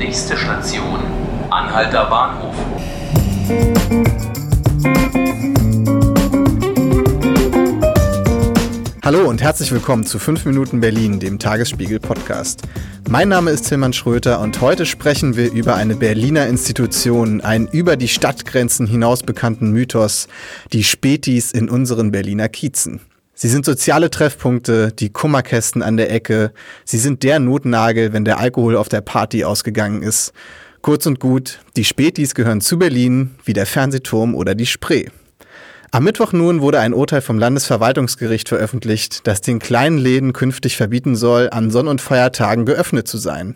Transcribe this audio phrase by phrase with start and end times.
[0.00, 0.98] Nächste Station,
[1.50, 2.54] Anhalter Bahnhof.
[9.04, 12.62] Hallo und herzlich willkommen zu 5 Minuten Berlin, dem Tagesspiegel-Podcast.
[13.10, 17.98] Mein Name ist Tilman Schröter und heute sprechen wir über eine Berliner Institution, einen über
[17.98, 20.28] die Stadtgrenzen hinaus bekannten Mythos,
[20.72, 23.00] die Spätis in unseren Berliner Kiezen.
[23.42, 26.52] Sie sind soziale Treffpunkte, die Kummerkästen an der Ecke.
[26.84, 30.34] Sie sind der Notnagel, wenn der Alkohol auf der Party ausgegangen ist.
[30.82, 35.06] Kurz und gut, die Spätis gehören zu Berlin, wie der Fernsehturm oder die Spree.
[35.90, 41.16] Am Mittwoch nun wurde ein Urteil vom Landesverwaltungsgericht veröffentlicht, das den kleinen Läden künftig verbieten
[41.16, 43.54] soll, an Sonn- und Feiertagen geöffnet zu sein.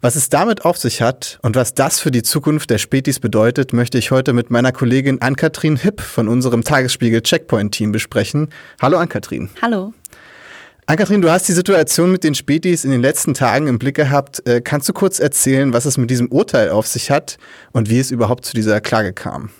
[0.00, 3.72] Was es damit auf sich hat und was das für die Zukunft der Spätis bedeutet,
[3.72, 8.50] möchte ich heute mit meiner Kollegin Ann-Kathrin Hipp von unserem Tagesspiegel Checkpoint Team besprechen.
[8.80, 9.50] Hallo Ann-Kathrin.
[9.60, 9.92] Hallo.
[10.86, 14.46] Ann-Kathrin, du hast die Situation mit den Spätis in den letzten Tagen im Blick gehabt.
[14.46, 17.36] Äh, kannst du kurz erzählen, was es mit diesem Urteil auf sich hat
[17.72, 19.50] und wie es überhaupt zu dieser Klage kam?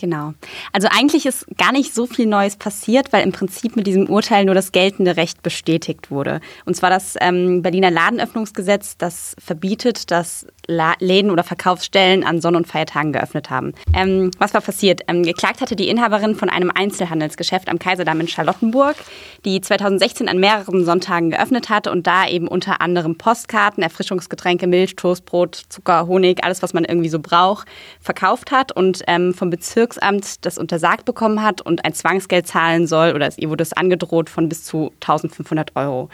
[0.00, 0.32] Genau.
[0.72, 4.46] Also eigentlich ist gar nicht so viel Neues passiert, weil im Prinzip mit diesem Urteil
[4.46, 6.40] nur das geltende Recht bestätigt wurde.
[6.64, 12.66] Und zwar das ähm, Berliner Ladenöffnungsgesetz, das verbietet, dass Läden oder Verkaufsstellen an Sonn- und
[12.66, 13.74] Feiertagen geöffnet haben.
[13.94, 15.02] Ähm, was war passiert?
[15.08, 18.96] Ähm, geklagt hatte die Inhaberin von einem Einzelhandelsgeschäft am Kaiserdamm in Charlottenburg,
[19.44, 24.96] die 2016 an mehreren Sonntagen geöffnet hatte und da eben unter anderem Postkarten, Erfrischungsgetränke, Milch,
[24.96, 27.66] Toastbrot, Zucker, Honig, alles, was man irgendwie so braucht,
[28.00, 33.12] verkauft hat und ähm, vom Bezirksamt das untersagt bekommen hat und ein Zwangsgeld zahlen soll
[33.14, 36.08] oder ihr wurde es angedroht von bis zu 1500 Euro.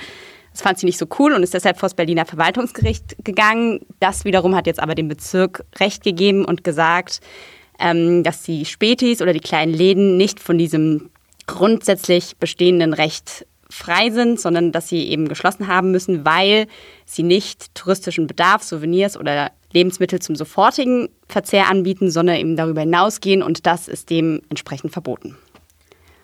[0.57, 3.81] Das fand sie nicht so cool und ist deshalb vor das Berliner Verwaltungsgericht gegangen.
[4.01, 7.21] Das wiederum hat jetzt aber dem Bezirk Recht gegeben und gesagt,
[7.79, 11.11] ähm, dass die Spätis oder die kleinen Läden nicht von diesem
[11.47, 16.69] grundsätzlich bestehenden Recht frei sind, sondern dass sie eben geschlossen haben müssen, weil
[17.05, 23.43] sie nicht touristischen Bedarf, Souvenirs oder Lebensmittel zum sofortigen Verzehr anbieten, sondern eben darüber hinausgehen
[23.43, 25.37] und das ist dementsprechend verboten.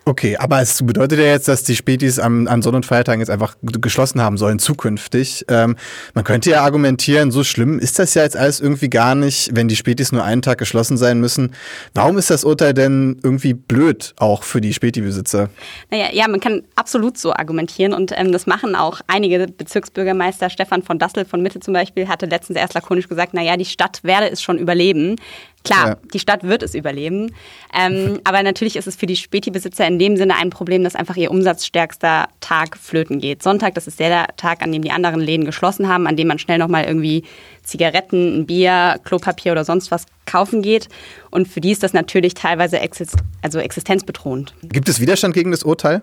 [0.05, 3.29] Okay, aber es bedeutet ja jetzt, dass die Spätis am, an Sonn- und Feiertagen jetzt
[3.29, 5.45] einfach geschlossen haben sollen zukünftig.
[5.47, 5.77] Ähm,
[6.13, 9.69] man könnte ja argumentieren, so schlimm ist das ja jetzt alles irgendwie gar nicht, wenn
[9.69, 11.53] die Spätis nur einen Tag geschlossen sein müssen.
[11.93, 15.49] Warum ist das Urteil denn irgendwie blöd auch für die Späti-Besitzer?
[15.89, 20.49] Naja, ja, man kann absolut so argumentieren und ähm, das machen auch einige Bezirksbürgermeister.
[20.49, 24.01] Stefan von Dassel von Mitte zum Beispiel hatte letztens erst lakonisch gesagt, naja, die Stadt
[24.03, 25.15] werde es schon überleben.
[25.63, 25.97] Klar, ja.
[26.13, 27.33] die Stadt wird es überleben.
[27.73, 31.15] Ähm, aber natürlich ist es für die Späti-Besitzer in dem Sinne ein Problem, dass einfach
[31.15, 33.43] ihr umsatzstärkster Tag flöten geht.
[33.43, 36.39] Sonntag, das ist der Tag, an dem die anderen Läden geschlossen haben, an dem man
[36.39, 37.23] schnell nochmal irgendwie
[37.63, 40.89] Zigaretten, ein Bier, Klopapier oder sonst was kaufen geht.
[41.31, 44.53] Und für die ist das natürlich teilweise exist also existenzbedrohend.
[44.63, 46.01] Gibt es Widerstand gegen das Urteil?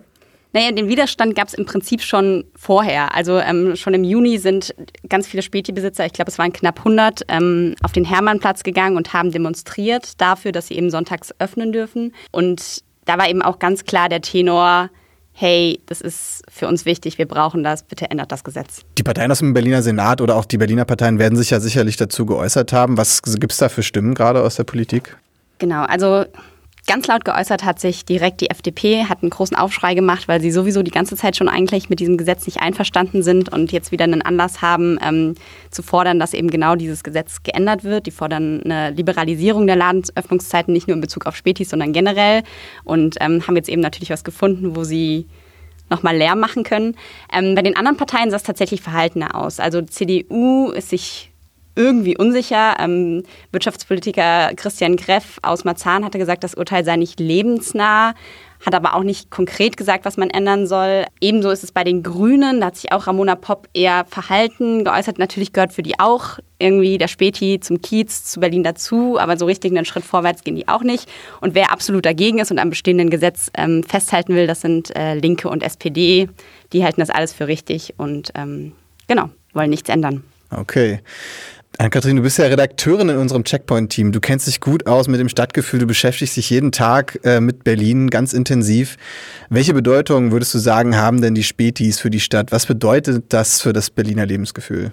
[0.52, 3.14] Naja, den Widerstand gab es im Prinzip schon vorher.
[3.14, 4.74] Also ähm, schon im Juni sind
[5.08, 9.12] ganz viele Späti-Besitzer, ich glaube es waren knapp 100, ähm, auf den Hermannplatz gegangen und
[9.12, 12.12] haben demonstriert dafür, dass sie eben sonntags öffnen dürfen.
[12.32, 14.90] Und da war eben auch ganz klar der Tenor,
[15.32, 18.82] hey, das ist für uns wichtig, wir brauchen das, bitte ändert das Gesetz.
[18.98, 21.96] Die Parteien aus dem Berliner Senat oder auch die Berliner Parteien werden sich ja sicherlich
[21.96, 22.96] dazu geäußert haben.
[22.98, 25.16] Was gibt es da für Stimmen gerade aus der Politik?
[25.58, 26.24] Genau, also
[26.86, 30.50] Ganz laut geäußert hat sich direkt die FDP, hat einen großen Aufschrei gemacht, weil sie
[30.50, 34.04] sowieso die ganze Zeit schon eigentlich mit diesem Gesetz nicht einverstanden sind und jetzt wieder
[34.04, 35.34] einen Anlass haben, ähm,
[35.70, 38.06] zu fordern, dass eben genau dieses Gesetz geändert wird.
[38.06, 42.42] Die fordern eine Liberalisierung der Ladenöffnungszeiten, nicht nur in Bezug auf Spätis, sondern generell
[42.84, 45.26] und ähm, haben jetzt eben natürlich was gefunden, wo sie
[45.90, 46.96] nochmal Lärm machen können.
[47.32, 49.60] Ähm, bei den anderen Parteien sah es tatsächlich verhaltener aus.
[49.60, 51.29] Also CDU ist sich
[51.74, 52.76] irgendwie unsicher.
[52.78, 53.22] Ähm,
[53.52, 58.14] Wirtschaftspolitiker Christian Greff aus Marzahn hatte gesagt, das Urteil sei nicht lebensnah,
[58.64, 61.06] hat aber auch nicht konkret gesagt, was man ändern soll.
[61.20, 65.18] Ebenso ist es bei den Grünen, da hat sich auch Ramona Popp eher verhalten geäußert.
[65.18, 69.46] Natürlich gehört für die auch irgendwie der Späti zum Kiez, zu Berlin dazu, aber so
[69.46, 71.08] richtig einen Schritt vorwärts gehen die auch nicht.
[71.40, 75.14] Und wer absolut dagegen ist und am bestehenden Gesetz ähm, festhalten will, das sind äh,
[75.14, 76.28] Linke und SPD.
[76.74, 78.72] Die halten das alles für richtig und ähm,
[79.08, 80.22] genau, wollen nichts ändern.
[80.50, 81.00] Okay.
[81.78, 84.12] Ann-Kathrin, du bist ja Redakteurin in unserem Checkpoint-Team.
[84.12, 85.80] Du kennst dich gut aus mit dem Stadtgefühl.
[85.80, 88.96] Du beschäftigst dich jeden Tag äh, mit Berlin ganz intensiv.
[89.48, 92.52] Welche Bedeutung würdest du sagen, haben denn die Spätis für die Stadt?
[92.52, 94.92] Was bedeutet das für das Berliner Lebensgefühl?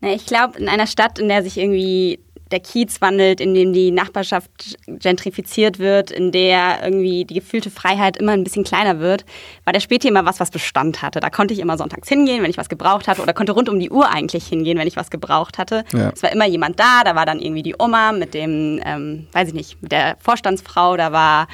[0.00, 3.72] Na, ich glaube, in einer Stadt, in der sich irgendwie der Kiez wandelt, in dem
[3.72, 9.24] die Nachbarschaft gentrifiziert wird, in der irgendwie die gefühlte Freiheit immer ein bisschen kleiner wird,
[9.64, 11.20] war der Späti immer was, was Bestand hatte.
[11.20, 13.78] Da konnte ich immer sonntags hingehen, wenn ich was gebraucht hatte, oder konnte rund um
[13.78, 15.84] die Uhr eigentlich hingehen, wenn ich was gebraucht hatte.
[15.92, 16.10] Ja.
[16.14, 19.48] Es war immer jemand da, da war dann irgendwie die Oma mit dem, ähm, weiß
[19.48, 21.48] ich nicht, mit der Vorstandsfrau, da war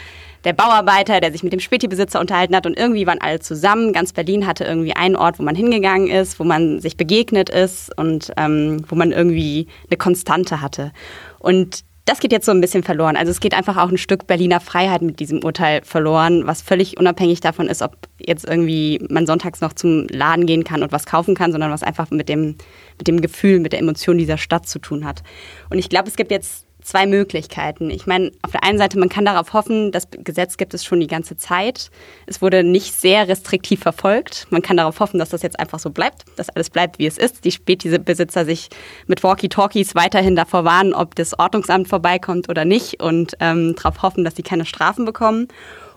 [0.45, 3.93] der Bauarbeiter, der sich mit dem Späti-Besitzer unterhalten hat und irgendwie waren alle zusammen.
[3.93, 7.97] Ganz Berlin hatte irgendwie einen Ort, wo man hingegangen ist, wo man sich begegnet ist
[7.99, 10.93] und ähm, wo man irgendwie eine Konstante hatte.
[11.39, 13.17] Und das geht jetzt so ein bisschen verloren.
[13.17, 16.99] Also es geht einfach auch ein Stück Berliner Freiheit mit diesem Urteil verloren, was völlig
[16.99, 21.07] unabhängig davon ist, ob jetzt irgendwie man sonntags noch zum Laden gehen kann und was
[21.07, 22.57] kaufen kann, sondern was einfach mit dem,
[22.99, 25.23] mit dem Gefühl, mit der Emotion dieser Stadt zu tun hat.
[25.71, 27.91] Und ich glaube, es gibt jetzt zwei Möglichkeiten.
[27.91, 31.01] Ich meine, auf der einen Seite, man kann darauf hoffen, das Gesetz gibt es schon
[31.01, 31.91] die ganze Zeit.
[32.27, 34.47] Es wurde nicht sehr restriktiv verfolgt.
[34.51, 37.19] Man kann darauf hoffen, dass das jetzt einfach so bleibt, dass alles bleibt, wie es
[37.19, 37.45] ist.
[37.45, 38.69] Die Spätbesitzer sich
[39.07, 44.23] mit Walkie-Talkies weiterhin davor warnen, ob das Ordnungsamt vorbeikommt oder nicht und ähm, darauf hoffen,
[44.23, 45.49] dass sie keine Strafen bekommen.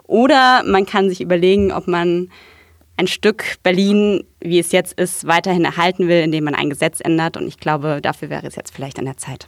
[0.07, 2.29] Oder man kann sich überlegen, ob man
[2.95, 7.35] ein Stück Berlin, wie es jetzt ist, weiterhin erhalten will, indem man ein Gesetz ändert.
[7.35, 9.47] Und ich glaube, dafür wäre es jetzt vielleicht an der Zeit.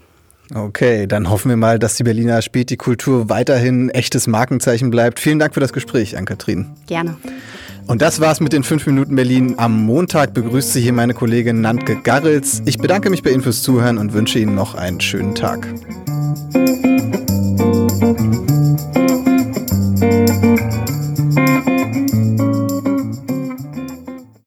[0.53, 5.19] Okay, dann hoffen wir mal, dass die Berliner Späti-Kultur weiterhin echtes Markenzeichen bleibt.
[5.19, 6.65] Vielen Dank für das Gespräch, Ann-Kathrin.
[6.87, 7.17] Gerne.
[7.85, 9.55] Und das war's mit den 5 Minuten Berlin.
[9.57, 12.61] Am Montag begrüßt Sie hier meine Kollegin Nantke Garrels.
[12.65, 15.67] Ich bedanke mich bei Ihnen fürs Zuhören und wünsche Ihnen noch einen schönen Tag.